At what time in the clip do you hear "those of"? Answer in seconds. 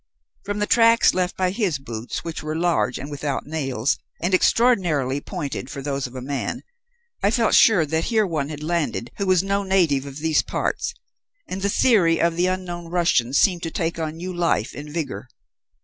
5.83-6.15